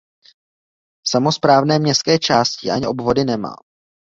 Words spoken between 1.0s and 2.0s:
Samosprávné